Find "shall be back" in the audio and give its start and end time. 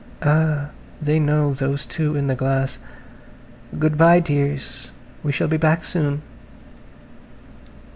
5.31-5.85